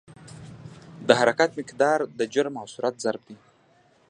[1.07, 3.37] د حرکت مقدار د جرم او سرعت ضرب دی.